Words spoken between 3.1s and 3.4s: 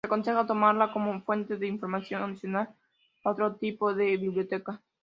a